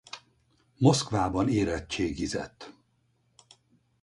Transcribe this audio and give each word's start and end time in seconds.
Moszkvában 0.77 1.47
érettségizett. 1.49 2.73